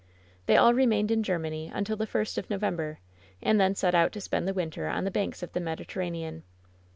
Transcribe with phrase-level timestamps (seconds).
[0.47, 2.97] They all remained in Germany until the first of No vember,
[3.39, 6.41] and then set out to spend the winter on the banks of the Mediterranean.